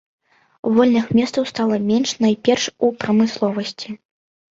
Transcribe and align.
Вольных 0.77 1.11
месцаў 1.19 1.43
стала 1.51 1.77
менш 1.89 2.13
найперш 2.25 2.65
у 2.87 2.89
прамысловасці. 3.05 3.89